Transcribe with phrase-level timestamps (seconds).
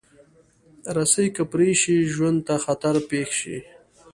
[0.95, 3.57] رسۍ که پرې شي، ژوند ته خطر پېښ شي.